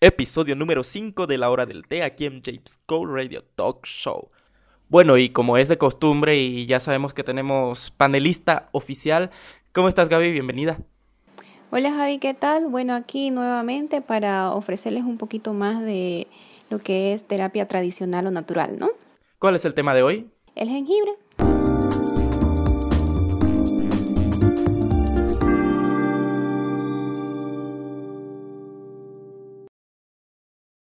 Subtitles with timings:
[0.00, 4.30] episodio número 5 de la hora del té aquí en James Cole Radio Talk Show.
[4.88, 9.30] Bueno, y como es de costumbre y ya sabemos que tenemos panelista oficial,
[9.72, 10.32] ¿cómo estás Gaby?
[10.32, 10.78] Bienvenida.
[11.70, 12.66] Hola Javi, ¿qué tal?
[12.68, 16.26] Bueno, aquí nuevamente para ofrecerles un poquito más de
[16.70, 18.88] lo que es terapia tradicional o natural, ¿no?
[19.38, 20.30] ¿Cuál es el tema de hoy?
[20.56, 21.12] El jengibre.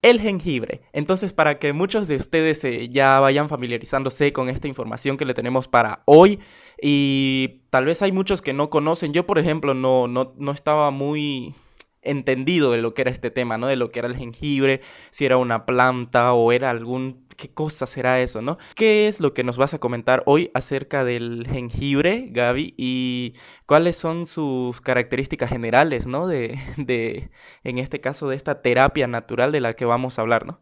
[0.05, 0.81] El jengibre.
[0.93, 5.33] Entonces, para que muchos de ustedes eh, ya vayan familiarizándose con esta información que le
[5.33, 6.39] tenemos para hoy,
[6.79, 10.91] y tal vez hay muchos que no conocen, yo por ejemplo no, no, no estaba
[10.91, 11.55] muy
[12.05, 13.67] entendido de lo que era este tema, ¿no?
[13.67, 17.25] De lo que era el jengibre, si era una planta o era algún...
[17.35, 18.57] ¿Qué cosa será eso, no?
[18.75, 22.73] ¿Qué es lo que nos vas a comentar hoy acerca del jengibre, Gaby?
[22.77, 23.33] Y
[23.65, 26.27] cuáles son sus características generales, ¿no?
[26.27, 27.29] De, de,
[27.63, 30.59] en este caso, de esta terapia natural de la que vamos a hablar, ¿no?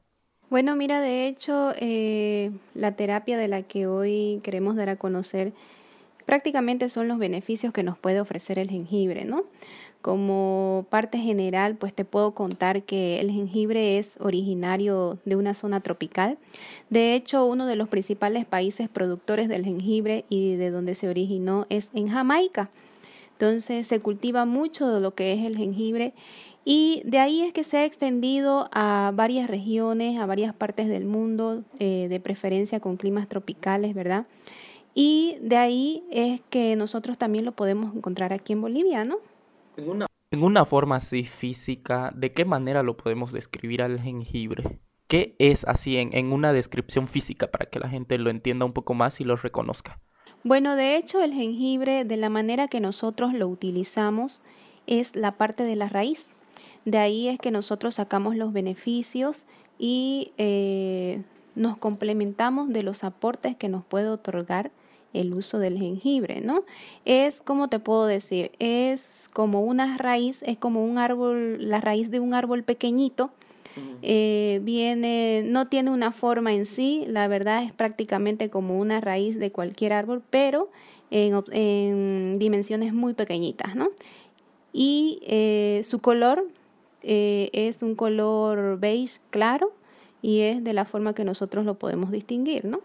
[0.50, 5.52] Bueno, mira, de hecho, eh, la terapia de la que hoy queremos dar a conocer
[6.26, 9.46] prácticamente son los beneficios que nos puede ofrecer el jengibre, ¿no?
[10.04, 15.80] Como parte general, pues te puedo contar que el jengibre es originario de una zona
[15.80, 16.38] tropical.
[16.90, 21.68] De hecho, uno de los principales países productores del jengibre y de donde se originó
[21.70, 22.70] es en Jamaica.
[23.32, 26.14] Entonces se cultiva mucho de lo que es el jengibre
[26.66, 31.06] y de ahí es que se ha extendido a varias regiones, a varias partes del
[31.06, 34.26] mundo, eh, de preferencia con climas tropicales, ¿verdad?
[34.96, 39.20] Y de ahí es que nosotros también lo podemos encontrar aquí en Bolivia, ¿no?
[39.78, 44.80] En una, forma así física, ¿de qué manera lo podemos describir al jengibre?
[45.08, 48.74] ¿Qué es así en, en una descripción física para que la gente lo entienda un
[48.74, 50.00] poco más y lo reconozca?
[50.44, 54.42] Bueno, de hecho el jengibre, de la manera que nosotros lo utilizamos,
[54.88, 56.28] es la parte de la raíz.
[56.86, 59.46] De ahí es que nosotros sacamos los beneficios
[59.80, 61.22] y eh,
[61.56, 64.72] nos complementamos de los aportes que nos puede otorgar
[65.14, 66.64] el uso del jengibre, ¿no?
[67.06, 72.10] Es como te puedo decir, es como una raíz, es como un árbol, la raíz
[72.12, 73.32] de un árbol pequeñito.
[74.04, 79.40] Eh, viene, no tiene una forma en sí, la verdad es prácticamente como una raíz
[79.40, 80.70] de cualquier árbol, pero
[81.10, 83.90] en, dimensiones muy pequeñitas, ¿no?
[84.74, 86.48] Y eh, su color
[87.02, 89.72] eh, es un color beige claro
[90.22, 92.80] y es de la forma que nosotros lo podemos distinguir, ¿no?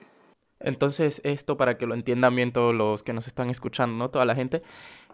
[0.60, 4.10] Entonces, esto para que lo entiendan bien todos los que nos están escuchando, ¿no?
[4.10, 4.62] Toda la gente.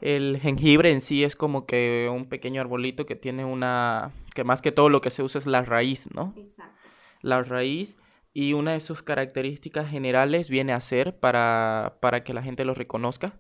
[0.00, 4.12] El jengibre en sí es como que un pequeño arbolito que tiene una...
[4.34, 6.34] que más que todo lo que se usa es la raíz, ¿no?
[6.37, 6.72] Exacto.
[7.21, 7.99] La raíz
[8.32, 12.75] y una de sus características generales viene a ser para, para que la gente lo
[12.75, 13.38] reconozca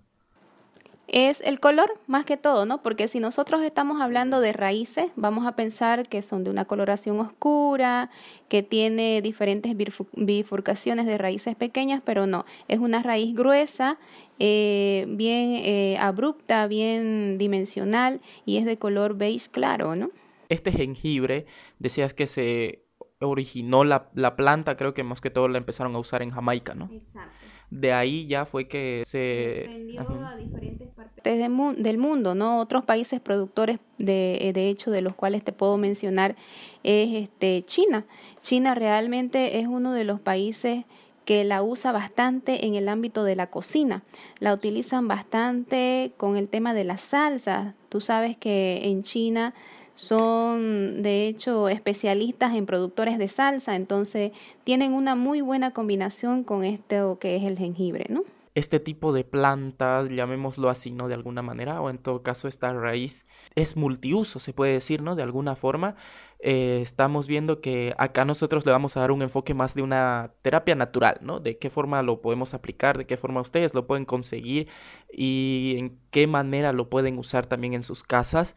[1.08, 2.82] es el color más que todo, ¿no?
[2.82, 7.20] Porque si nosotros estamos hablando de raíces, vamos a pensar que son de una coloración
[7.20, 8.10] oscura,
[8.48, 9.74] que tiene diferentes
[10.12, 13.98] bifurcaciones de raíces pequeñas, pero no, es una raíz gruesa,
[14.38, 20.10] eh, bien eh, abrupta, bien dimensional y es de color beige claro, ¿no?
[20.48, 21.46] Este jengibre,
[21.78, 22.84] decías que se
[23.20, 26.74] originó la, la planta, creo que más que todo la empezaron a usar en Jamaica,
[26.74, 26.90] ¿no?
[26.92, 29.64] Exacto de ahí ya fue que se...
[29.64, 32.60] extendió a diferentes partes del mundo, ¿no?
[32.60, 36.36] Otros países productores, de, eh, de hecho, de los cuales te puedo mencionar,
[36.82, 38.04] es este, China.
[38.42, 40.84] China realmente es uno de los países
[41.24, 44.02] que la usa bastante en el ámbito de la cocina.
[44.40, 47.74] La utilizan bastante con el tema de las salsas.
[47.88, 49.54] Tú sabes que en China
[49.94, 54.32] son de hecho especialistas en productores de salsa, entonces
[54.64, 58.22] tienen una muy buena combinación con esto que es el jengibre, ¿no?
[58.56, 61.08] Este tipo de plantas, llamémoslo así, ¿no?
[61.08, 65.16] De alguna manera, o en todo caso esta raíz es multiuso, se puede decir, ¿no?
[65.16, 65.96] De alguna forma,
[66.38, 70.34] eh, estamos viendo que acá nosotros le vamos a dar un enfoque más de una
[70.42, 71.40] terapia natural, ¿no?
[71.40, 74.68] De qué forma lo podemos aplicar, de qué forma ustedes lo pueden conseguir
[75.12, 78.54] y en qué manera lo pueden usar también en sus casas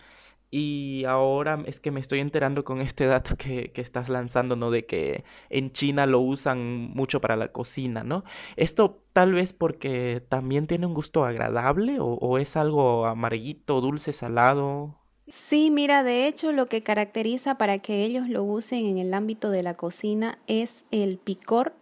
[0.49, 4.71] y ahora es que me estoy enterando con este dato que, que, estás lanzando, ¿no?
[4.71, 8.23] De que en China lo usan mucho para la cocina, ¿no?
[8.55, 14.95] Esto tal vez porque también tiene un gusto agradable o, es algo amarguito, dulce, salado.
[15.27, 19.49] Sí, mira, de hecho lo que caracteriza para que ellos lo usen en el ámbito
[19.49, 21.73] de la cocina es el picor,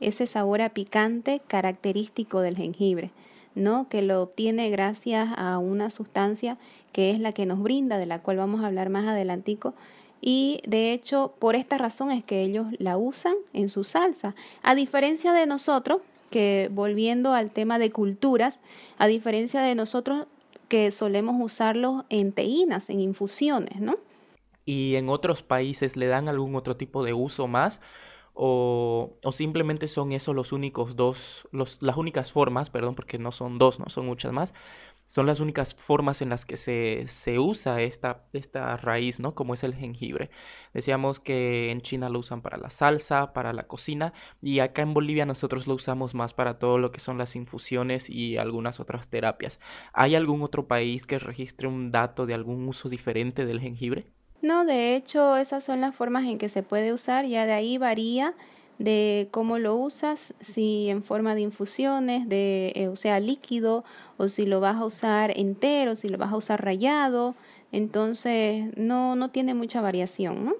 [0.00, 3.10] ese sabor a picante característico del jengibre.
[3.54, 3.88] ¿no?
[3.88, 6.58] que lo obtiene gracias a una sustancia
[6.94, 9.74] que es la que nos brinda, de la cual vamos a hablar más adelantico.
[10.22, 14.34] Y de hecho, por esta razón es que ellos la usan en su salsa.
[14.62, 16.00] A diferencia de nosotros,
[16.30, 18.62] que volviendo al tema de culturas,
[18.96, 20.26] a diferencia de nosotros
[20.68, 23.98] que solemos usarlos en teínas, en infusiones, ¿no?
[24.64, 27.80] y en otros países le dan algún otro tipo de uso más
[28.32, 33.30] o, o simplemente son esos los únicos dos, los, las únicas formas, perdón, porque no
[33.30, 34.54] son dos, no son muchas más,
[35.06, 39.34] son las únicas formas en las que se, se usa esta, esta raíz, ¿no?
[39.34, 40.30] Como es el jengibre.
[40.72, 44.12] Decíamos que en China lo usan para la salsa, para la cocina,
[44.42, 48.08] y acá en Bolivia nosotros lo usamos más para todo lo que son las infusiones
[48.10, 49.60] y algunas otras terapias.
[49.92, 54.06] ¿Hay algún otro país que registre un dato de algún uso diferente del jengibre?
[54.42, 57.78] No, de hecho, esas son las formas en que se puede usar, ya de ahí
[57.78, 58.34] varía
[58.78, 63.84] de cómo lo usas, si en forma de infusiones, de, eh, o sea, líquido,
[64.16, 67.34] o si lo vas a usar entero, si lo vas a usar rayado,
[67.72, 70.54] entonces no, no tiene mucha variación, ¿no?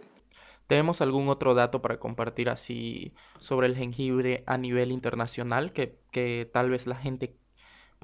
[0.66, 6.48] ¿Tenemos algún otro dato para compartir así sobre el jengibre a nivel internacional que, que
[6.50, 7.36] tal vez la gente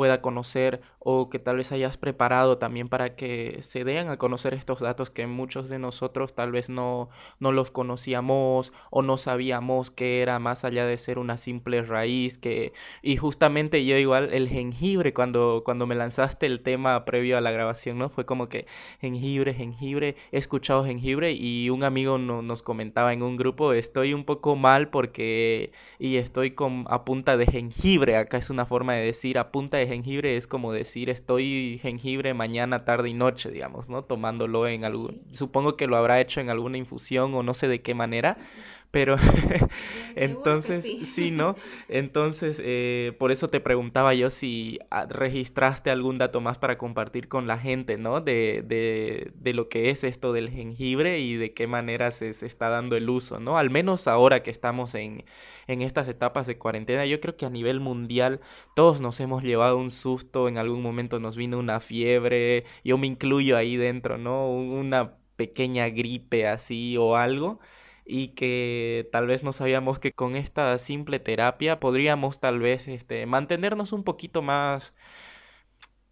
[0.00, 4.54] pueda conocer o que tal vez hayas preparado también para que se den a conocer
[4.54, 9.90] estos datos que muchos de nosotros tal vez no, no los conocíamos o no sabíamos
[9.90, 14.48] que era más allá de ser una simple raíz que y justamente yo igual el
[14.48, 18.66] jengibre cuando cuando me lanzaste el tema previo a la grabación no fue como que
[19.02, 24.14] jengibre jengibre he escuchado jengibre y un amigo no, nos comentaba en un grupo estoy
[24.14, 28.94] un poco mal porque y estoy con a punta de jengibre acá es una forma
[28.94, 33.50] de decir a punta de jengibre es como decir estoy jengibre mañana, tarde y noche,
[33.50, 34.02] digamos, ¿no?
[34.04, 37.82] Tomándolo en algún, supongo que lo habrá hecho en alguna infusión o no sé de
[37.82, 38.38] qué manera,
[38.90, 39.16] pero
[40.16, 41.30] entonces, sí.
[41.30, 41.56] ¿no?
[41.88, 47.28] Entonces, eh, por eso te preguntaba yo si ah, registraste algún dato más para compartir
[47.28, 48.20] con la gente, ¿no?
[48.20, 52.46] De, de, de lo que es esto del jengibre y de qué manera se, se,
[52.46, 53.58] está dando el uso, ¿no?
[53.58, 55.24] Al menos ahora que estamos en,
[55.66, 58.40] en estas etapas de cuarentena, yo creo que a nivel mundial
[58.74, 63.06] todos nos hemos llevado un susto, en algún momento nos vino una fiebre, yo me
[63.06, 64.50] incluyo ahí dentro, ¿no?
[64.50, 67.60] Una pequeña gripe así o algo
[68.10, 73.24] y que tal vez no sabíamos que con esta simple terapia podríamos tal vez este,
[73.26, 74.92] mantenernos un poquito más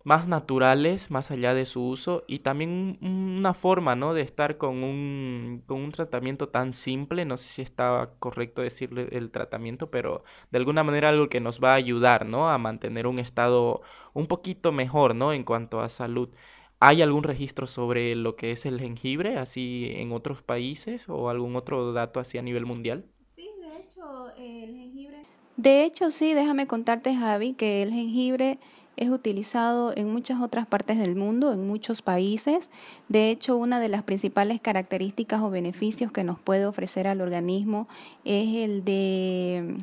[0.04, 4.14] más naturales más allá de su uso y también una forma ¿no?
[4.14, 9.08] de estar con un, con un tratamiento tan simple, no sé si estaba correcto decirle
[9.12, 12.48] el tratamiento, pero de alguna manera algo que nos va a ayudar ¿no?
[12.50, 13.82] a mantener un estado
[14.14, 15.32] un poquito mejor ¿no?
[15.32, 16.30] en cuanto a salud.
[16.80, 21.56] ¿Hay algún registro sobre lo que es el jengibre, así en otros países o algún
[21.56, 23.04] otro dato así a nivel mundial?
[23.24, 25.22] Sí, de hecho, el jengibre.
[25.56, 28.60] De hecho, sí, déjame contarte, Javi, que el jengibre
[28.96, 32.70] es utilizado en muchas otras partes del mundo, en muchos países.
[33.08, 37.88] De hecho, una de las principales características o beneficios que nos puede ofrecer al organismo
[38.24, 39.78] es el de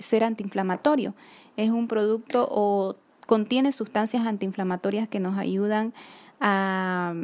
[0.00, 1.14] ser antiinflamatorio.
[1.56, 2.94] Es un producto o
[3.30, 5.94] contiene sustancias antiinflamatorias que nos ayudan
[6.40, 7.14] a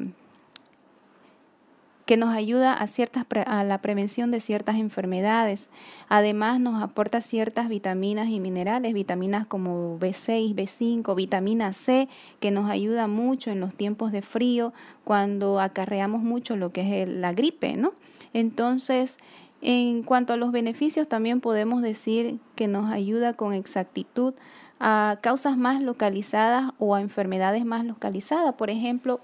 [2.04, 5.68] que nos ayuda a, ciertas, a la prevención de ciertas enfermedades.
[6.08, 12.70] Además nos aporta ciertas vitaminas y minerales, vitaminas como B6, B5, vitamina C, que nos
[12.70, 17.76] ayuda mucho en los tiempos de frío, cuando acarreamos mucho lo que es la gripe,
[17.76, 17.94] ¿no?
[18.32, 19.18] Entonces,
[19.60, 24.34] en cuanto a los beneficios, también podemos decir que nos ayuda con exactitud
[24.80, 28.54] a causas más localizadas o a enfermedades más localizadas.
[28.54, 29.20] Por ejemplo,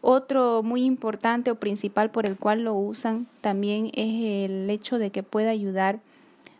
[0.00, 5.10] otro muy importante o principal por el cual lo usan también es el hecho de
[5.10, 6.00] que puede ayudar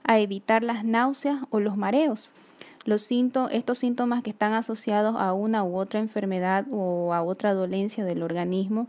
[0.04, 2.28] a evitar las náuseas o los mareos.
[2.84, 7.52] Los síntomas, estos síntomas que están asociados a una u otra enfermedad o a otra
[7.52, 8.86] dolencia del organismo,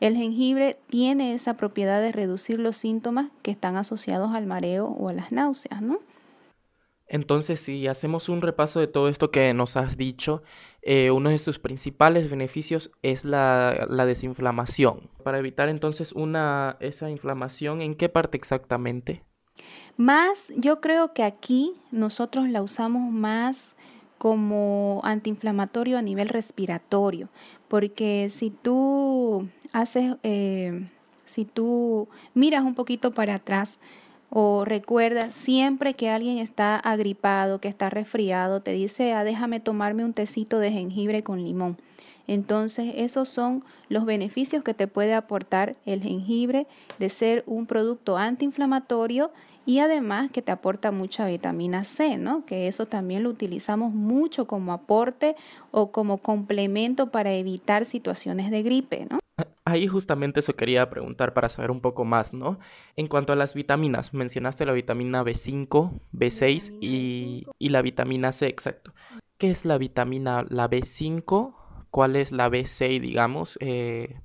[0.00, 5.08] el jengibre tiene esa propiedad de reducir los síntomas que están asociados al mareo o
[5.08, 5.98] a las náuseas, ¿no?
[7.12, 10.42] Entonces, si hacemos un repaso de todo esto que nos has dicho,
[10.80, 15.10] eh, uno de sus principales beneficios es la, la, desinflamación.
[15.22, 19.22] Para evitar entonces una, esa inflamación, ¿en qué parte exactamente?
[19.98, 23.76] Más, yo creo que aquí nosotros la usamos más
[24.16, 27.28] como antiinflamatorio a nivel respiratorio,
[27.68, 30.88] porque si tú haces, eh,
[31.26, 33.78] si tú miras un poquito para atrás,
[34.34, 40.06] o recuerda, siempre que alguien está agripado, que está resfriado, te dice, ah, déjame tomarme
[40.06, 41.76] un tecito de jengibre con limón.
[42.26, 46.66] Entonces, esos son los beneficios que te puede aportar el jengibre
[46.98, 49.32] de ser un producto antiinflamatorio
[49.66, 52.46] y además que te aporta mucha vitamina C, ¿no?
[52.46, 55.36] Que eso también lo utilizamos mucho como aporte
[55.72, 59.21] o como complemento para evitar situaciones de gripe, ¿no?
[59.64, 62.58] Ahí justamente eso quería preguntar para saber un poco más, ¿no?
[62.96, 68.48] En cuanto a las vitaminas, mencionaste la vitamina B5, B6 y, y la vitamina C,
[68.48, 68.92] exacto.
[69.38, 71.54] ¿Qué es la vitamina, la B5?
[71.90, 73.56] ¿Cuál es la B6, digamos?
[73.60, 74.20] Eh,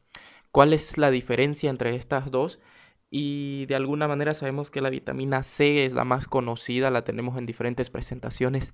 [0.52, 2.60] cuál es la diferencia entre estas dos
[3.10, 7.38] y de alguna manera sabemos que la vitamina C es la más conocida, la tenemos
[7.38, 8.74] en diferentes presentaciones.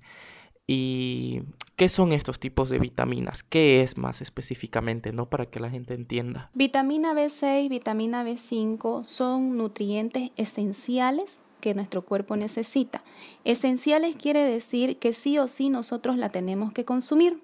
[0.66, 1.42] ¿Y
[1.76, 3.42] qué son estos tipos de vitaminas?
[3.42, 5.28] ¿Qué es más específicamente, no?
[5.28, 6.50] Para que la gente entienda.
[6.54, 13.02] Vitamina B6, vitamina B5 son nutrientes esenciales que nuestro cuerpo necesita.
[13.44, 17.42] Esenciales quiere decir que sí o sí nosotros la tenemos que consumir.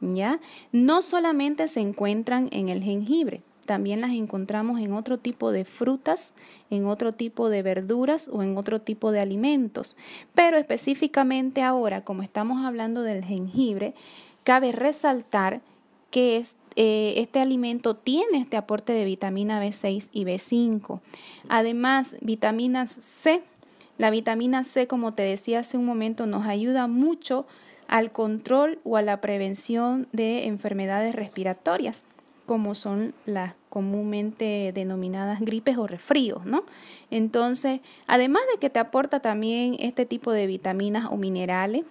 [0.00, 0.40] ¿Ya?
[0.72, 6.34] No solamente se encuentran en el jengibre, también las encontramos en otro tipo de frutas,
[6.70, 9.96] en otro tipo de verduras o en otro tipo de alimentos.
[10.34, 13.94] Pero específicamente ahora, como estamos hablando del jengibre,
[14.42, 15.60] cabe resaltar
[16.10, 16.42] que
[16.74, 20.98] eh, este alimento tiene este aporte de vitamina B6 y B5.
[21.48, 23.40] Además, vitamina C.
[23.98, 27.46] La vitamina C, como te decía hace un momento, nos ayuda mucho
[27.86, 32.02] al control o a la prevención de enfermedades respiratorias
[32.50, 36.64] como son las comúnmente denominadas gripes o resfríos, ¿no?
[37.10, 41.84] Entonces, además de que te aporta también este tipo de vitaminas o minerales,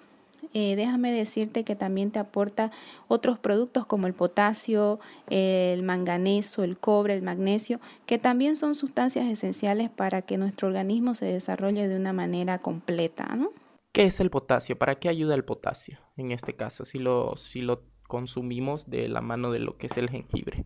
[0.53, 2.71] eh, déjame decirte que también te aporta
[3.07, 9.27] otros productos como el potasio, el manganeso, el cobre, el magnesio, que también son sustancias
[9.27, 13.51] esenciales para que nuestro organismo se desarrolle de una manera completa, ¿no?
[13.91, 14.77] ¿Qué es el potasio?
[14.77, 16.85] ¿Para qué ayuda el potasio en este caso?
[16.85, 20.65] Si lo, si lo consumimos de la mano de lo que es el jengibre.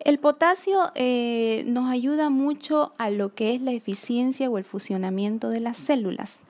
[0.00, 5.50] El potasio eh, nos ayuda mucho a lo que es la eficiencia o el fusionamiento
[5.50, 6.42] de las células.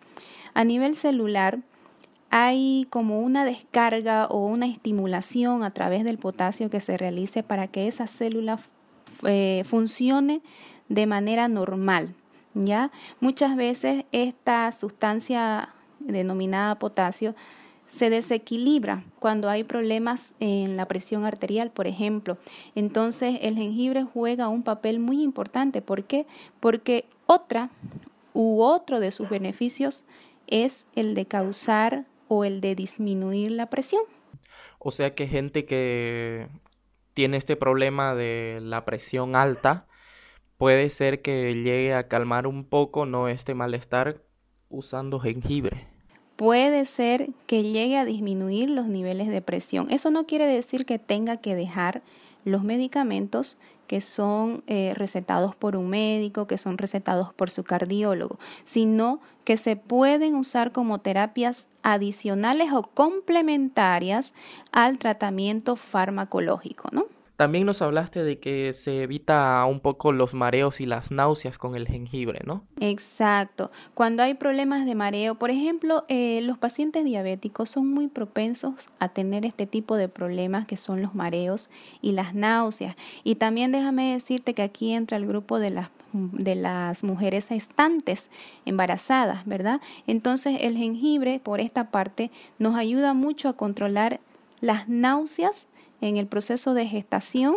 [0.55, 1.59] A nivel celular
[2.31, 7.67] hay como una descarga o una estimulación a través del potasio que se realice para
[7.67, 8.61] que esa célula
[9.25, 10.43] eh, funcione
[10.89, 12.15] de manera normal.
[12.55, 12.93] ¿ya?
[13.19, 17.35] Muchas veces esta sustancia denominada potasio
[17.91, 22.39] se desequilibra cuando hay problemas en la presión arterial, por ejemplo.
[22.77, 25.83] Entonces el jengibre juega un papel muy importante.
[25.83, 26.25] ¿Por qué?
[26.61, 27.71] Porque otra
[28.33, 30.07] u otro de sus beneficios
[30.47, 34.03] es el de causar o el de disminuir la presión.
[34.79, 36.47] O sea que gente que
[37.13, 39.89] tiene este problema de la presión alta,
[40.59, 44.23] puede ser que llegue a calmar un poco no este malestar
[44.69, 45.90] usando jengibre
[46.41, 49.91] puede ser que llegue a disminuir los niveles de presión.
[49.91, 52.01] Eso no quiere decir que tenga que dejar
[52.47, 58.39] los medicamentos que son eh, recetados por un médico, que son recetados por su cardiólogo,
[58.65, 64.33] sino que se pueden usar como terapias adicionales o complementarias
[64.73, 67.05] al tratamiento farmacológico, ¿no?
[67.41, 71.75] También nos hablaste de que se evita un poco los mareos y las náuseas con
[71.75, 72.67] el jengibre, ¿no?
[72.81, 73.71] Exacto.
[73.95, 79.09] Cuando hay problemas de mareo, por ejemplo, eh, los pacientes diabéticos son muy propensos a
[79.09, 81.71] tener este tipo de problemas que son los mareos
[82.03, 82.95] y las náuseas.
[83.25, 88.29] Y también déjame decirte que aquí entra el grupo de las de las mujeres estantes
[88.67, 89.81] embarazadas, ¿verdad?
[90.07, 94.21] Entonces el jengibre, por esta parte, nos ayuda mucho a controlar
[94.61, 95.67] las náuseas
[96.01, 97.57] en el proceso de gestación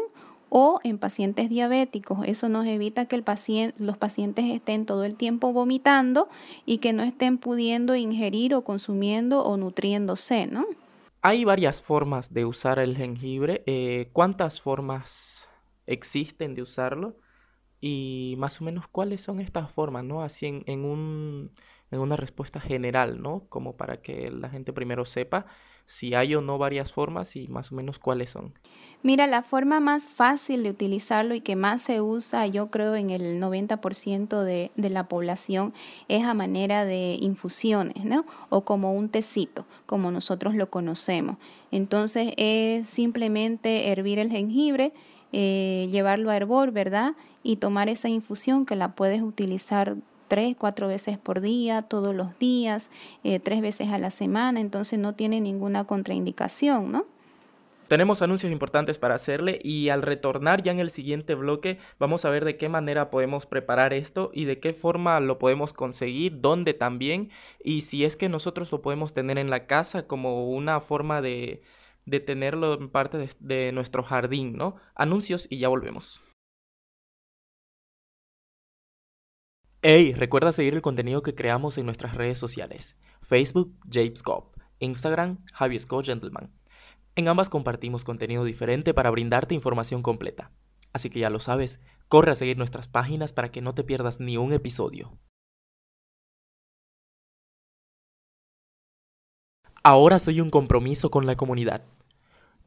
[0.55, 2.19] o en pacientes diabéticos.
[2.27, 3.17] Eso nos evita que
[3.79, 6.29] los pacientes estén todo el tiempo vomitando
[6.63, 10.67] y que no estén pudiendo ingerir o consumiendo o nutriéndose, ¿no?
[11.23, 13.63] Hay varias formas de usar el jengibre.
[13.65, 15.47] Eh, ¿Cuántas formas
[15.87, 17.17] existen de usarlo?
[17.81, 20.21] Y más o menos cuáles son estas formas, ¿no?
[20.21, 23.47] Así en, en una respuesta general, ¿no?
[23.49, 25.47] Como para que la gente primero sepa
[25.85, 28.53] si hay o no varias formas y más o menos cuáles son.
[29.03, 33.09] Mira, la forma más fácil de utilizarlo y que más se usa, yo creo, en
[33.09, 35.73] el 90% de, de la población
[36.07, 38.25] es a manera de infusiones, ¿no?
[38.49, 41.35] O como un tecito, como nosotros lo conocemos.
[41.71, 44.93] Entonces es simplemente hervir el jengibre,
[45.33, 47.15] eh, llevarlo a hervor, ¿verdad?
[47.41, 49.97] Y tomar esa infusión que la puedes utilizar
[50.33, 52.89] tres, cuatro veces por día, todos los días,
[53.23, 57.05] eh, tres veces a la semana, entonces no tiene ninguna contraindicación, ¿no?
[57.87, 62.31] Tenemos anuncios importantes para hacerle y al retornar ya en el siguiente bloque vamos a
[62.31, 66.73] ver de qué manera podemos preparar esto y de qué forma lo podemos conseguir, dónde
[66.73, 67.29] también
[67.63, 71.61] y si es que nosotros lo podemos tener en la casa como una forma de,
[72.07, 74.77] de tenerlo en parte de, de nuestro jardín, ¿no?
[74.95, 76.23] Anuncios y ya volvemos.
[79.85, 82.95] Hey, recuerda seguir el contenido que creamos en nuestras redes sociales.
[83.21, 84.23] Facebook, James.
[84.79, 86.53] Instagram, Javi Scott Gentleman.
[87.17, 90.51] En ambas compartimos contenido diferente para brindarte información completa.
[90.93, 94.21] Así que ya lo sabes, corre a seguir nuestras páginas para que no te pierdas
[94.21, 95.17] ni un episodio.
[99.83, 101.83] Ahora soy un compromiso con la comunidad.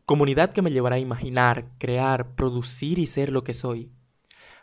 [0.05, 3.91] Comunidad que me llevará a imaginar, crear, producir y ser lo que soy.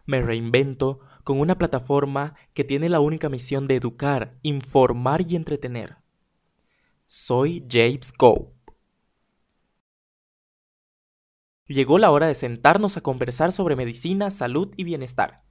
[0.06, 5.98] Me reinvento con una plataforma que tiene la única misión de educar, informar y entretener.
[7.08, 8.52] Soy James Cope.
[11.68, 15.44] Llegó la hora de sentarnos a conversar sobre medicina, salud y bienestar.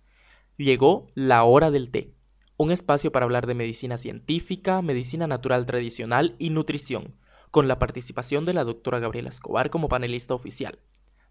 [0.59, 2.15] Llegó la hora del té,
[2.59, 7.17] un espacio para hablar de medicina científica, medicina natural tradicional y nutrición,
[7.51, 10.81] con la participación de la doctora Gabriela Escobar como panelista oficial.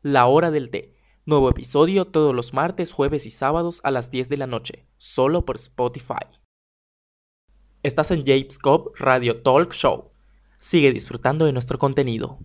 [0.01, 4.27] La hora del té Nuevo episodio todos los martes, jueves y sábados a las 10
[4.27, 6.25] de la noche, solo por Spotify.
[7.83, 10.13] Estás en James Cobb Radio Talk Show.
[10.57, 12.39] Sigue disfrutando de nuestro contenido.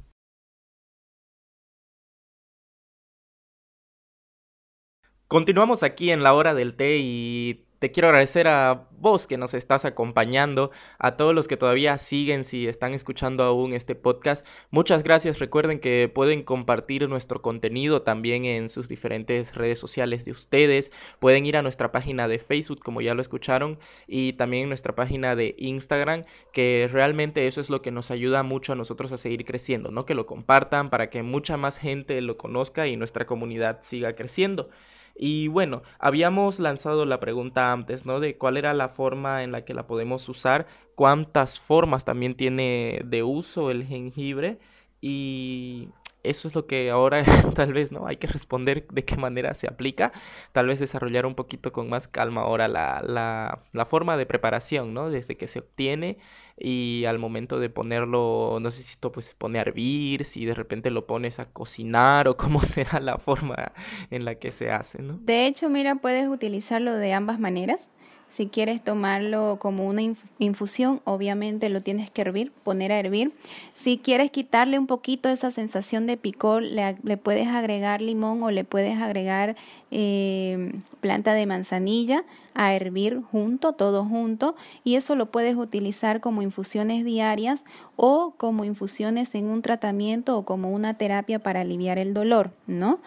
[5.27, 9.55] Continuamos aquí en la hora del té y te quiero agradecer a vos que nos
[9.55, 14.45] estás acompañando, a todos los que todavía siguen, si están escuchando aún este podcast.
[14.73, 15.39] Muchas gracias.
[15.39, 20.91] Recuerden que pueden compartir nuestro contenido también en sus diferentes redes sociales de ustedes.
[21.21, 23.79] Pueden ir a nuestra página de Facebook, como ya lo escucharon,
[24.09, 28.73] y también nuestra página de Instagram, que realmente eso es lo que nos ayuda mucho
[28.73, 30.07] a nosotros a seguir creciendo, ¿no?
[30.07, 34.71] Que lo compartan para que mucha más gente lo conozca y nuestra comunidad siga creciendo.
[35.19, 38.21] Y bueno, habíamos lanzado la pregunta antes, ¿no?
[38.21, 43.01] De cuál era la forma en la que la podemos usar, cuántas formas también tiene
[43.05, 44.59] de uso el jengibre
[45.01, 45.89] y
[46.31, 49.67] eso es lo que ahora tal vez no hay que responder de qué manera se
[49.67, 50.13] aplica,
[50.53, 54.95] tal vez desarrollar un poquito con más calma ahora la, la, la forma de preparación,
[54.95, 55.11] ¿no?
[55.11, 56.19] Desde que se obtiene
[56.59, 60.55] y al momento de ponerlo, no sé si esto pues pone a hervir, si de
[60.55, 63.73] repente lo pones a cocinar o cómo será la forma
[64.11, 65.19] en la que se hace, ¿no?
[65.21, 67.91] De hecho, mira, puedes utilizarlo de ambas maneras.
[68.29, 70.03] Si quieres tomarlo como una
[70.39, 73.33] infusión, obviamente lo tienes que hervir, poner a hervir.
[73.73, 78.65] Si quieres quitarle un poquito esa sensación de picor, le, puedes agregar limón o le
[78.65, 79.57] puedes agregar
[79.91, 84.55] eh, planta de manzanilla a hervir junto, todo junto,
[84.85, 87.65] y eso lo puedes utilizar como infusiones diarias
[87.97, 92.99] o como infusiones en un tratamiento o como una terapia para aliviar el dolor, ¿no?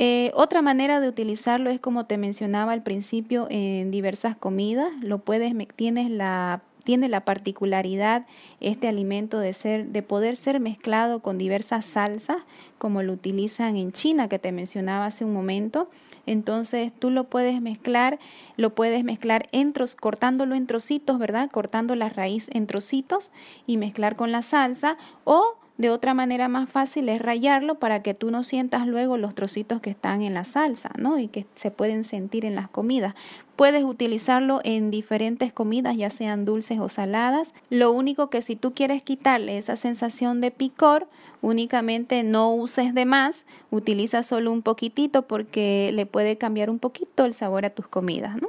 [0.00, 4.92] Eh, otra manera de utilizarlo es como te mencionaba al principio en diversas comidas.
[5.02, 8.24] Lo puedes, tienes la tiene la particularidad
[8.60, 12.38] este alimento de ser de poder ser mezclado con diversas salsas
[12.78, 15.90] como lo utilizan en China que te mencionaba hace un momento
[16.24, 18.18] entonces tú lo puedes mezclar
[18.56, 23.32] lo puedes mezclar en cortándolo en trocitos verdad cortando la raíz en trocitos
[23.66, 28.12] y mezclar con la salsa o de otra manera más fácil es rayarlo para que
[28.12, 31.20] tú no sientas luego los trocitos que están en la salsa, ¿no?
[31.20, 33.14] Y que se pueden sentir en las comidas.
[33.54, 37.54] Puedes utilizarlo en diferentes comidas, ya sean dulces o saladas.
[37.70, 41.06] Lo único que si tú quieres quitarle esa sensación de picor,
[41.42, 47.24] únicamente no uses de más, utiliza solo un poquitito porque le puede cambiar un poquito
[47.24, 48.48] el sabor a tus comidas, ¿no?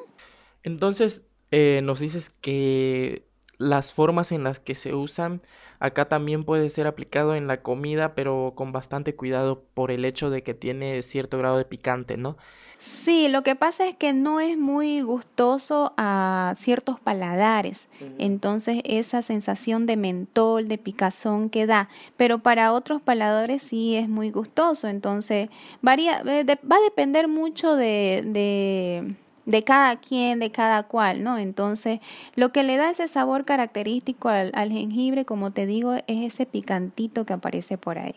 [0.63, 3.28] Entonces, eh, nos dices que
[3.59, 5.41] las formas en las que se usan
[5.79, 10.29] Acá también puede ser aplicado en la comida, pero con bastante cuidado por el hecho
[10.29, 12.35] de que tiene cierto grado de picante, ¿no?
[12.79, 17.87] Sí, lo que pasa es que no es muy gustoso a ciertos paladares.
[18.17, 24.07] Entonces, esa sensación de mentol, de picazón que da, pero para otros paladares sí es
[24.07, 24.87] muy gustoso.
[24.87, 25.49] Entonces,
[25.81, 29.15] varía, eh, va a depender mucho de, de
[29.49, 31.39] de cada quien, de cada cual, ¿no?
[31.39, 31.99] Entonces,
[32.35, 37.25] lo que le da ese sabor característico al, jengibre, como te digo, es ese picantito
[37.25, 38.13] que aparece por ahí.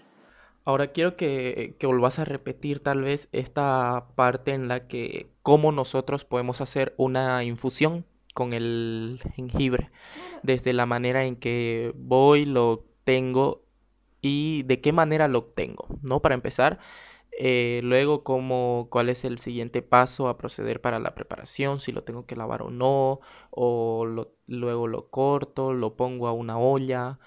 [0.66, 5.72] Ahora quiero que, que, volvás a repetir tal vez esta parte en la que cómo
[5.72, 9.90] nosotros podemos hacer una infusión con el jengibre,
[10.42, 13.62] desde la manera en que voy, lo tengo
[14.20, 16.20] y de qué manera lo obtengo, ¿no?
[16.20, 16.78] Para empezar,
[17.38, 22.04] eh, luego, cómo, cuál es el siguiente paso a proceder para la preparación, si lo
[22.04, 27.18] tengo que lavar o no, o luego lo corto, lo pongo a una olla,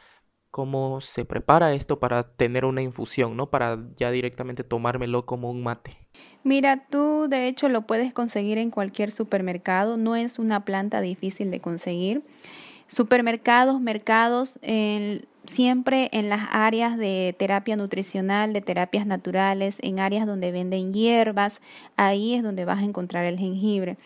[0.51, 3.49] cómo se prepara esto para tener una infusión, ¿no?
[3.49, 5.97] Para ya directamente tomármelo como un mate.
[6.43, 11.51] Mira, tú de hecho lo puedes conseguir en cualquier supermercado, no es una planta difícil
[11.51, 12.23] de conseguir.
[12.87, 14.59] Supermercados, mercados,
[15.47, 21.61] siempre en las áreas de terapia nutricional, de terapias naturales, en áreas donde venden hierbas,
[21.97, 23.97] ahí es donde vas a encontrar el jengibre.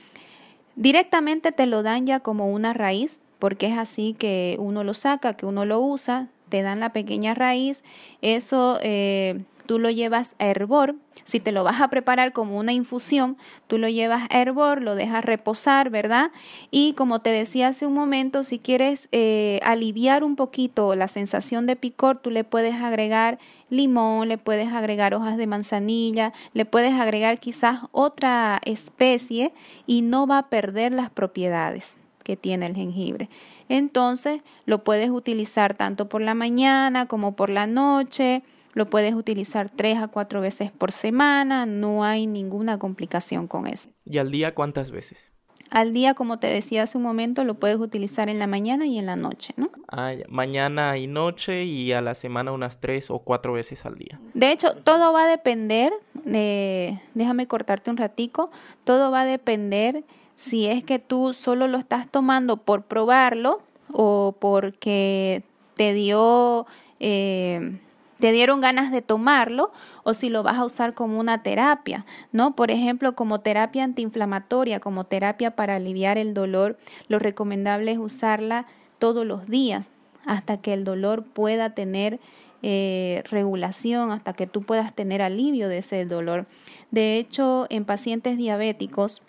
[0.76, 5.36] Directamente te lo dan ya como una raíz, porque es así que uno lo saca,
[5.36, 7.84] que uno lo usa, te dan la pequeña raíz,
[8.22, 10.96] eso eh, tú lo llevas a hervor.
[11.26, 14.96] Si te lo vas a preparar como una infusión, tú lo llevas a hervor, lo
[14.96, 16.32] dejas reposar, ¿verdad?
[16.72, 21.68] Y como te decía hace un momento, si quieres eh, aliviar un poquito la sensación
[21.68, 23.38] de picor, tú le puedes agregar
[23.70, 29.54] limón, le puedes agregar hojas de manzanilla, le puedes agregar quizás otra especie
[29.86, 33.30] y no va a perder las propiedades que tiene el jengibre.
[33.68, 38.42] Entonces lo puedes utilizar tanto por la mañana como por la noche.
[38.74, 43.90] Lo puedes utilizar tres a cuatro veces por semana, no hay ninguna complicación con eso.
[44.06, 45.32] ¿Y al día cuántas veces?
[45.72, 48.98] Al día, como te decía hace un momento, lo puedes utilizar en la mañana y
[48.98, 49.70] en la noche, ¿no?
[49.88, 54.20] Ah, mañana y noche y a la semana unas tres o cuatro veces al día.
[54.34, 58.50] De hecho, todo va a depender, de, déjame cortarte un ratico,
[58.84, 60.04] todo va a depender
[60.36, 65.44] si es que tú solo lo estás tomando por probarlo o porque
[65.76, 66.66] te dio...
[67.00, 67.80] Eh,
[68.20, 69.72] te dieron ganas de tomarlo
[70.04, 72.56] o si lo vas a usar como una terapia, ¿no?
[72.56, 76.78] Por ejemplo, como terapia antiinflamatoria, como terapia para aliviar el dolor,
[77.08, 78.66] lo recomendable es usarla
[79.00, 79.92] todos los días
[80.26, 82.20] hasta que el dolor pueda tener
[82.62, 86.46] eh, regulación, hasta que tú puedas tener alivio de ese dolor.
[86.92, 89.22] De hecho, en pacientes diabéticos,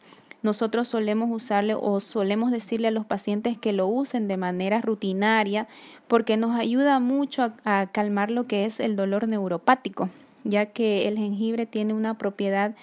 [0.43, 5.69] nosotros solemos usarle o solemos decirle a los pacientes que lo usen de manera rutinaria
[6.09, 10.09] porque nos ayuda mucho a, calmar lo que es el dolor neuropático,
[10.45, 12.75] ya que el jengibre tiene una propiedad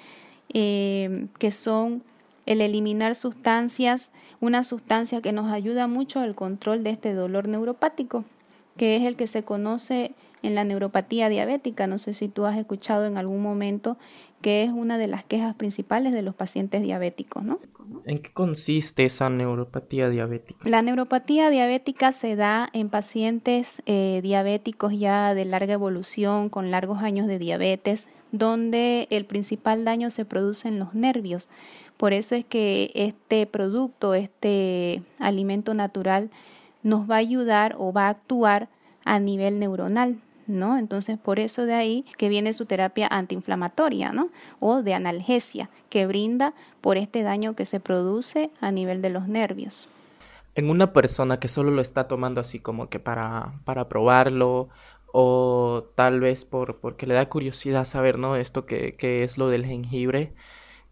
[0.53, 2.03] eh, que son
[2.45, 8.23] el eliminar sustancias, una sustancia que nos ayuda mucho al control de este dolor neuropático,
[8.77, 11.87] que es el que se conoce en la neuropatía diabética.
[11.87, 13.97] No sé si tú has escuchado en algún momento
[14.41, 17.59] que es una de las quejas principales de los pacientes diabéticos, ¿no?
[18.05, 20.69] ¿En qué consiste esa neuropatía diabética?
[20.69, 27.01] La neuropatía diabética se da en pacientes eh, diabéticos ya de larga evolución, con largos
[27.01, 31.49] años de diabetes, donde el principal daño se produce en los nervios.
[31.97, 36.29] Por eso es que este producto, este alimento natural,
[36.83, 38.69] nos va a ayudar o va a actuar
[39.03, 40.17] a nivel neuronal.
[40.47, 40.77] ¿No?
[40.77, 44.29] Entonces, por eso de ahí que viene su terapia antiinflamatoria, ¿no?
[44.59, 49.27] O de analgesia, que brinda por este daño que se produce a nivel de los
[49.27, 49.89] nervios.
[50.55, 54.69] En una persona que solo lo está tomando así como que para, para probarlo
[55.11, 58.35] o tal vez por, porque le da curiosidad saber, ¿no?
[58.35, 60.33] Esto que, que es lo del jengibre,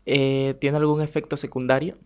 [0.06, 1.98] eh, ¿tiene algún efecto secundario?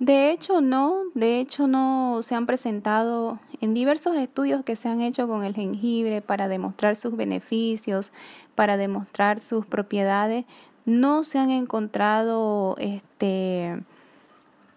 [0.00, 5.02] De hecho, no, de hecho no se han presentado en diversos estudios que se han
[5.02, 8.10] hecho con el jengibre para demostrar sus beneficios,
[8.54, 10.46] para demostrar sus propiedades,
[10.86, 13.78] no se han encontrado este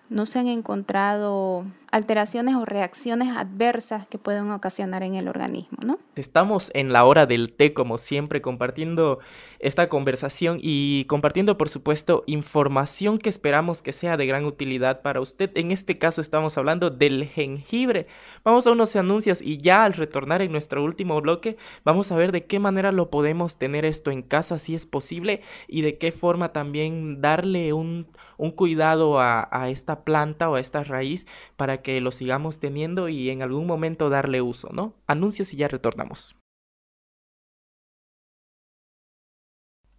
[0.09, 5.99] no se han encontrado alteraciones o reacciones adversas que pueden ocasionar en el organismo, ¿no?
[6.15, 9.19] Estamos en la hora del té, como siempre, compartiendo
[9.59, 15.21] esta conversación y compartiendo, por supuesto, información que esperamos que sea de gran utilidad para
[15.21, 15.51] usted.
[15.53, 18.07] En este caso estamos hablando del jengibre.
[18.43, 22.31] Vamos a unos anuncios y ya al retornar en nuestro último bloque, vamos a ver
[22.31, 26.11] de qué manera lo podemos tener esto en casa, si es posible, y de qué
[26.11, 31.82] forma también darle un, un cuidado a, a esta planta o a esta raíz para
[31.82, 34.95] que lo sigamos teniendo y en algún momento darle uso, ¿no?
[35.07, 36.35] Anuncios y ya retornamos.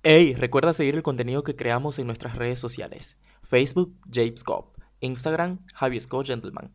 [0.03, 3.17] Hey, recuerda seguir el contenido que creamos en nuestras redes sociales.
[3.43, 4.77] Facebook, James Cop.
[5.01, 6.73] Instagram, Javi Scott Gentleman.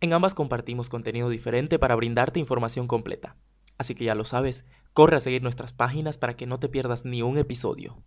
[0.00, 3.36] En ambas compartimos contenido diferente para brindarte información completa.
[3.78, 7.04] Así que ya lo sabes, corre a seguir nuestras páginas para que no te pierdas
[7.04, 8.02] ni un episodio.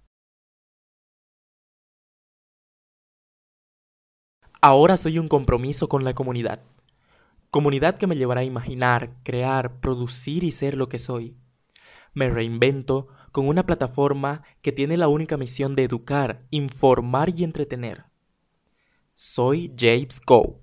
[4.63, 6.61] Ahora soy un compromiso con la comunidad.
[7.49, 11.35] Comunidad que me llevará a imaginar, crear, producir y ser lo que soy.
[12.13, 18.05] Me reinvento con una plataforma que tiene la única misión de educar, informar y entretener.
[19.15, 20.61] Soy James Cope.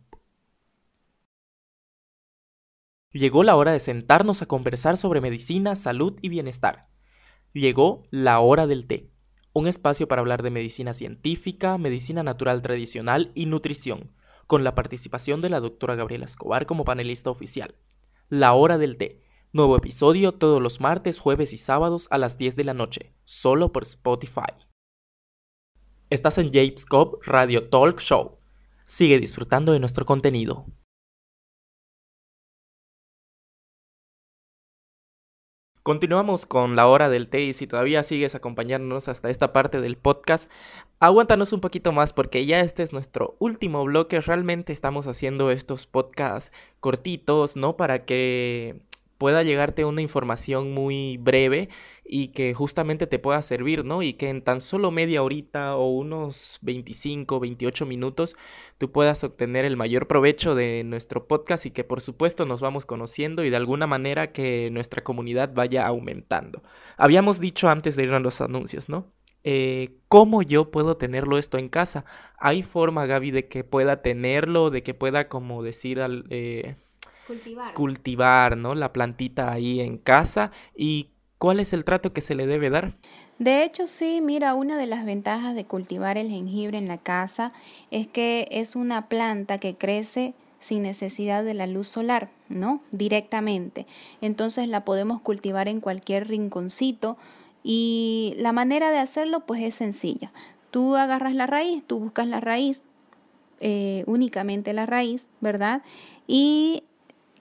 [3.11, 6.87] Llegó la hora de sentarnos a conversar sobre medicina, salud y bienestar.
[7.53, 9.11] Llegó la hora del té
[9.59, 14.13] un espacio para hablar de medicina científica, medicina natural tradicional y nutrición,
[14.47, 17.75] con la participación de la doctora Gabriela Escobar como panelista oficial.
[18.29, 19.21] La hora del té.
[19.53, 23.73] Nuevo episodio todos los martes, jueves y sábados a las 10 de la noche, solo
[23.73, 24.53] por Spotify.
[26.09, 28.39] Estás en James Cobb Radio Talk Show.
[28.87, 30.67] Sigue disfrutando de nuestro contenido.
[35.89, 39.97] Continuamos con la hora del té y si todavía sigues acompañándonos hasta esta parte del
[39.97, 40.51] podcast,
[41.01, 44.21] aguántanos un poquito más porque ya este es nuestro último bloque.
[44.21, 47.79] Realmente estamos haciendo estos podcasts cortitos, ¿no?
[47.79, 48.83] Para que
[49.19, 51.69] pueda llegarte una información muy breve
[52.05, 54.03] y que justamente te pueda servir, ¿no?
[54.03, 58.37] Y que en tan solo media horita o unos 25, 28 minutos
[58.79, 62.87] tú puedas obtener el mayor provecho de nuestro podcast y que por supuesto nos vamos
[62.87, 66.63] conociendo y de alguna manera que nuestra comunidad vaya aumentando.
[66.97, 69.13] Habíamos dicho antes de ir a los anuncios, ¿no?
[69.45, 72.05] Eh, ¿Cómo yo puedo tenerlo esto en casa?
[72.39, 76.25] ¿Hay forma, Gaby, de que pueda tenerlo, de que pueda, como decir, al...
[76.31, 76.77] Eh,
[77.29, 77.75] cultivar.
[77.75, 78.75] cultivar, ¿no?
[78.75, 82.97] La plantita ahí en casa y ¿Cuál es el trato que se le debe dar?
[83.39, 87.53] De hecho, sí, mira, una de las ventajas de cultivar el jengibre en la casa
[87.93, 92.83] es que es una planta que crece sin necesidad de la luz solar, ¿no?
[92.91, 93.87] Directamente.
[94.21, 97.17] Entonces la podemos cultivar en cualquier rinconcito
[97.63, 100.33] y la manera de hacerlo pues es sencilla.
[100.73, 102.83] Tú agarras la raíz, tú buscas la raíz,
[103.61, 105.83] eh, únicamente la raíz, ¿verdad?
[106.27, 106.83] Y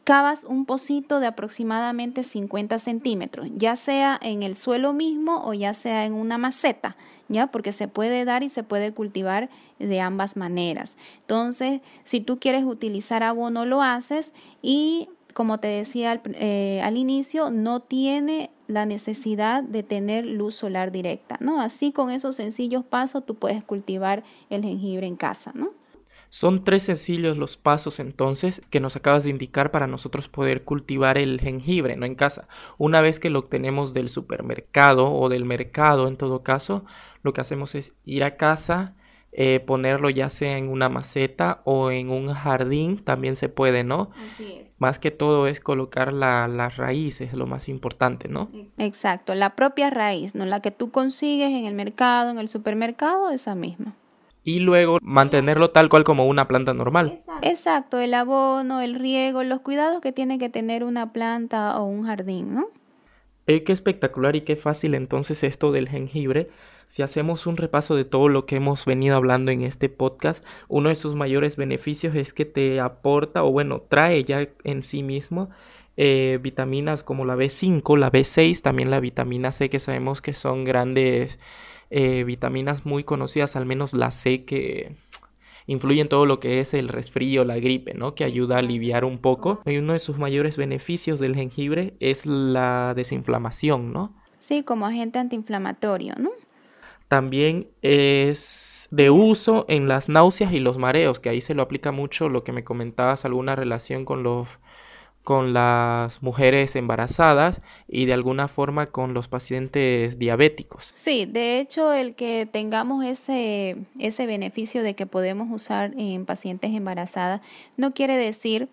[0.08, 5.74] cavas un pocito de aproximadamente 50 centímetros, ya sea en el suelo mismo o ya
[5.74, 6.96] sea en una maceta,
[7.28, 7.48] ¿ya?
[7.48, 10.96] Porque se puede dar y se puede cultivar de ambas maneras.
[11.20, 17.50] Entonces, si tú quieres utilizar abono, lo haces y, como te decía al, eh, inicio,
[17.50, 21.60] no tiene la necesidad de tener luz solar directa, ¿no?
[21.60, 25.72] Así con esos sencillos pasos tú puedes cultivar el jengibre en casa, ¿no?
[26.30, 31.18] Son tres sencillos los pasos entonces que nos acabas de indicar para nosotros poder cultivar
[31.18, 32.48] el jengibre, no en casa.
[32.78, 36.86] Una vez que lo obtenemos del supermercado o del mercado en todo caso,
[37.24, 38.96] lo que hacemos es ir a casa,
[39.32, 44.12] eh, ponerlo ya sea en una maceta o en un jardín, también se puede, ¿no?
[44.34, 44.76] Así es.
[44.80, 48.50] Más que todo es colocar la, la raíz, es lo más importante, ¿no?
[48.78, 50.46] Exacto, la propia raíz, ¿no?
[50.46, 53.96] La que tú consigues en el mercado, en el supermercado, esa misma
[54.48, 57.20] y luego mantenerlo tal cual como una planta normal.
[57.42, 62.06] Exacto, el abono, el riego, los cuidados que tiene que tener una planta o un
[62.06, 62.70] jardín, ¿no?
[63.48, 66.48] Eh, qué espectacular y qué fácil entonces esto del jengibre.
[66.88, 70.88] Si hacemos un repaso de todo lo que hemos venido hablando en este podcast, uno
[70.88, 75.50] de sus mayores beneficios es que te aporta o bueno, trae ya en sí mismo
[75.98, 80.64] eh, vitaminas como la B5, la B6, también la vitamina C que sabemos que son
[80.64, 81.38] grandes
[81.90, 84.96] eh, vitaminas muy conocidas, al menos la C que
[85.68, 88.16] influye en todo lo que es el resfrío, la gripe, ¿no?
[88.16, 89.62] Que ayuda a aliviar un poco.
[89.66, 94.16] Y uno de sus mayores beneficios del jengibre es la desinflamación, ¿no?
[94.40, 96.32] Sí, como agente antiinflamatorio, ¿no?
[97.08, 101.92] También es de uso en las náuseas y los mareos, que ahí se lo aplica
[101.92, 104.48] mucho lo que me comentabas, alguna relación con los
[105.28, 110.90] con las mujeres embarazadas y de alguna forma con los pacientes diabéticos.
[110.94, 116.74] Sí, de hecho el que tengamos ese, ese beneficio de que podemos usar en pacientes
[116.74, 117.42] embarazadas
[117.76, 118.70] no quiere decir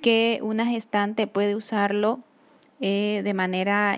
[0.00, 2.20] que una gestante puede usarlo
[2.80, 3.96] eh, de manera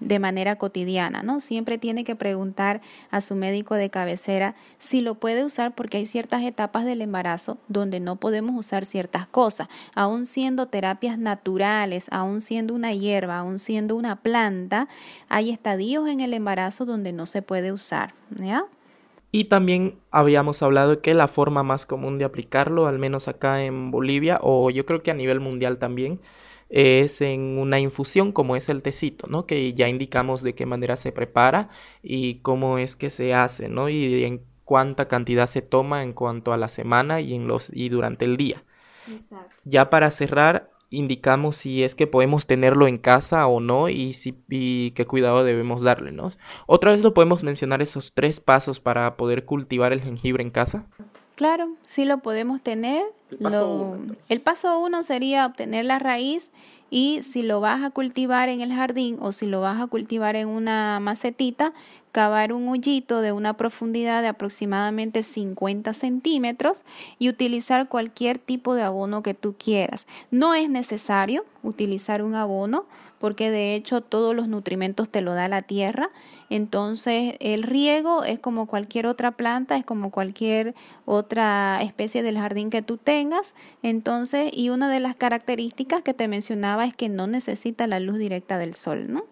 [0.00, 1.40] de manera cotidiana, ¿no?
[1.40, 6.06] Siempre tiene que preguntar a su médico de cabecera si lo puede usar porque hay
[6.06, 12.40] ciertas etapas del embarazo donde no podemos usar ciertas cosas, aún siendo terapias naturales, aún
[12.40, 14.88] siendo una hierba, aún siendo una planta,
[15.28, 18.64] hay estadios en el embarazo donde no se puede usar, ¿ya?
[19.32, 23.92] Y también habíamos hablado que la forma más común de aplicarlo, al menos acá en
[23.92, 26.20] Bolivia, o yo creo que a nivel mundial también,
[26.70, 29.44] es en una infusión como es el tecito, ¿no?
[29.44, 31.68] Que ya indicamos de qué manera se prepara
[32.02, 33.88] y cómo es que se hace, ¿no?
[33.88, 37.88] Y en cuánta cantidad se toma en cuanto a la semana y en los y
[37.88, 38.62] durante el día.
[39.12, 39.54] Exacto.
[39.64, 44.42] Ya para cerrar indicamos si es que podemos tenerlo en casa o no y si
[44.48, 46.30] y qué cuidado debemos darle, ¿no?
[46.66, 50.86] Otra vez lo podemos mencionar esos tres pasos para poder cultivar el jengibre en casa.
[51.34, 53.04] Claro, sí lo podemos tener.
[53.30, 56.50] El paso, uno, el paso uno sería obtener la raíz
[56.90, 60.34] y si lo vas a cultivar en el jardín o si lo vas a cultivar
[60.34, 61.72] en una macetita,
[62.12, 66.84] cavar un hoyito de una profundidad de aproximadamente 50 centímetros
[67.18, 70.08] y utilizar cualquier tipo de abono que tú quieras.
[70.32, 72.86] No es necesario utilizar un abono
[73.20, 76.10] porque de hecho todos los nutrimentos te lo da la tierra.
[76.48, 82.70] Entonces el riego es como cualquier otra planta, es como cualquier otra especie del jardín
[82.70, 83.54] que tú tengas.
[83.82, 88.18] Entonces, y una de las características que te mencionaba es que no necesita la luz
[88.18, 89.24] directa del sol, ¿no?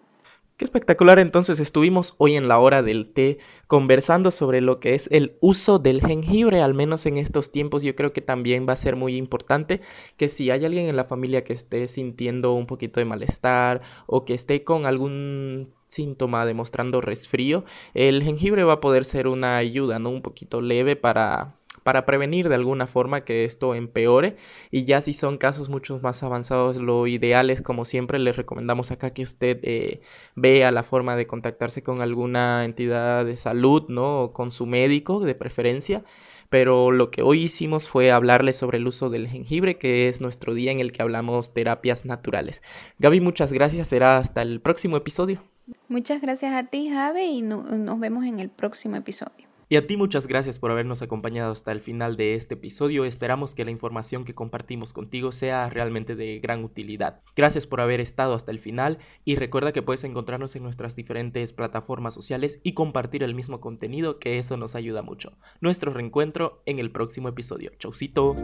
[0.59, 5.07] Qué espectacular entonces estuvimos hoy en la hora del té conversando sobre lo que es
[5.09, 8.75] el uso del jengibre, al menos en estos tiempos yo creo que también va a
[8.75, 9.79] ser muy importante
[10.17, 14.25] que si hay alguien en la familia que esté sintiendo un poquito de malestar o
[14.25, 19.97] que esté con algún síntoma demostrando resfrío, el jengibre va a poder ser una ayuda,
[19.97, 20.09] ¿no?
[20.09, 21.55] Un poquito leve para
[21.89, 24.37] para prevenir de alguna forma que esto empeore
[24.69, 28.91] y ya si son casos mucho más avanzados lo ideal es como siempre les recomendamos
[28.91, 30.01] acá que usted eh,
[30.35, 34.21] vea la forma de contactarse con alguna entidad de salud, ¿no?
[34.21, 36.03] O con su médico de preferencia
[36.49, 40.53] pero lo que hoy hicimos fue hablarles sobre el uso del jengibre, que es nuestro
[40.53, 42.61] día en el que hablamos terapias naturales.
[42.99, 45.41] Gaby, muchas gracias, será hasta el próximo episodio.
[45.87, 49.48] Muchas gracias a ti, Javi, y nos vemos en el próximo episodio.
[49.71, 53.05] Y a ti muchas gracias por habernos acompañado hasta el final de este episodio.
[53.05, 57.21] Esperamos que la información que compartimos contigo sea realmente de gran utilidad.
[57.35, 61.53] Gracias por haber estado hasta el final y recuerda que puedes encontrarnos en nuestras diferentes
[61.53, 65.37] plataformas sociales y compartir el mismo contenido que eso nos ayuda mucho.
[65.61, 67.71] Nuestro reencuentro en el próximo episodio.
[67.77, 68.35] Chaucito.